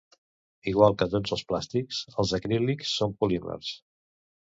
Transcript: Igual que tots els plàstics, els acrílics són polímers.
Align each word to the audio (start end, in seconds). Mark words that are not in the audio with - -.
Igual 0.69 0.95
que 1.01 1.07
tots 1.11 1.35
els 1.37 1.43
plàstics, 1.51 1.99
els 2.23 2.31
acrílics 2.39 2.95
són 3.01 3.13
polímers. 3.21 3.71